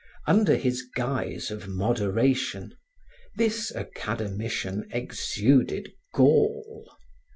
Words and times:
Under 0.25 0.55
his 0.55 0.81
guise 0.95 1.51
of 1.51 1.67
moderation, 1.67 2.73
this 3.35 3.71
academician 3.71 4.87
exuded 4.91 5.91
gall. 6.15 6.87